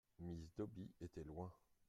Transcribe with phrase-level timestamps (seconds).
[0.17, 1.51] Miss Dobby était loin.